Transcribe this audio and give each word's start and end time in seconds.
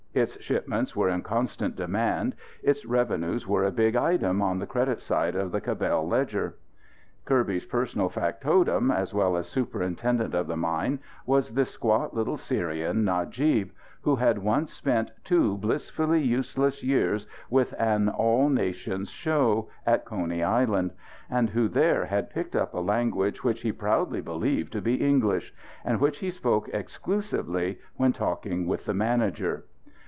Its 0.13 0.37
shipments 0.41 0.93
were 0.93 1.07
in 1.07 1.21
constant 1.21 1.77
demand. 1.77 2.35
Its 2.61 2.85
revenues 2.85 3.47
were 3.47 3.63
a 3.63 3.71
big 3.71 3.95
item 3.95 4.41
on 4.41 4.59
the 4.59 4.67
credit 4.67 4.99
side 4.99 5.37
of 5.37 5.53
the 5.53 5.61
Cabell 5.61 6.05
ledger. 6.05 6.53
Kirby's 7.23 7.63
personal 7.63 8.09
factotum, 8.09 8.91
as 8.91 9.13
well 9.13 9.37
as 9.37 9.47
superintendent 9.47 10.35
of 10.35 10.47
the 10.47 10.57
mine, 10.57 10.99
was 11.25 11.53
this 11.53 11.69
squat 11.69 12.13
little 12.13 12.35
Syrian, 12.35 13.05
Najib, 13.05 13.69
who 14.01 14.17
had 14.17 14.37
once 14.37 14.73
spent 14.73 15.13
two 15.23 15.55
blissfully 15.55 16.21
useless 16.21 16.83
years 16.83 17.25
with 17.49 17.73
an 17.79 18.09
All 18.09 18.49
Nations 18.49 19.09
Show, 19.09 19.69
at 19.85 20.03
Coney 20.03 20.43
Island; 20.43 20.91
and 21.29 21.51
who 21.51 21.69
there 21.69 22.05
had 22.07 22.29
picked 22.31 22.53
up 22.57 22.73
a 22.73 22.81
language 22.81 23.45
which 23.45 23.61
he 23.61 23.71
proudly 23.71 24.19
believed 24.19 24.73
to 24.73 24.81
be 24.81 24.95
English; 24.95 25.53
and 25.85 26.01
which 26.01 26.17
he 26.19 26.31
spoke 26.31 26.67
exclusively 26.73 27.79
when 27.95 28.11
talking 28.11 28.67
with 28.67 28.83
the 28.83 28.93
manager. 28.93 29.63